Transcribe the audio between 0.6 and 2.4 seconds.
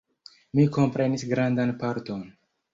komprenis grandan parton.